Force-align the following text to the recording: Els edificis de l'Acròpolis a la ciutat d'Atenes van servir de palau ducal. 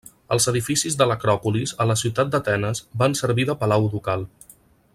Els 0.35 0.45
edificis 0.51 0.95
de 1.01 1.05
l'Acròpolis 1.09 1.73
a 1.85 1.87
la 1.91 1.97
ciutat 2.03 2.31
d'Atenes 2.37 2.81
van 3.03 3.17
servir 3.21 3.47
de 3.51 3.57
palau 3.61 3.87
ducal. 3.93 4.27